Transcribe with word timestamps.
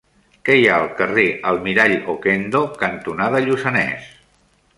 Què 0.47 0.53
hi 0.59 0.63
ha 0.69 0.77
al 0.83 0.87
carrer 1.01 1.25
Almirall 1.51 1.95
Okendo 2.15 2.63
cantonada 2.85 3.45
Lluçanès? 3.47 4.11